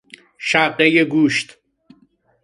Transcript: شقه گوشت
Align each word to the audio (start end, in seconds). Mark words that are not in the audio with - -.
شقه 0.37 1.03
گوشت 1.03 1.57